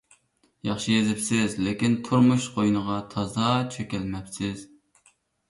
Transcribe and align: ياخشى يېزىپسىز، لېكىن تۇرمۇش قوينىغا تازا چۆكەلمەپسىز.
ياخشى 0.69 0.95
يېزىپسىز، 0.95 1.57
لېكىن 1.67 1.97
تۇرمۇش 2.07 2.47
قوينىغا 2.57 2.97
تازا 3.13 3.53
چۆكەلمەپسىز. 3.77 4.67